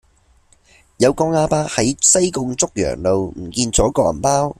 [0.97, 4.49] 有個亞伯喺西貢竹洋路唔見左個銀包